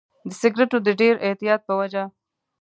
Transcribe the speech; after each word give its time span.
د 0.29 0.31
سیګریټو 0.41 0.77
د 0.85 0.89
ډېر 1.01 1.15
اعتیاد 1.27 1.59
په 1.67 1.73
وجه. 1.79 2.03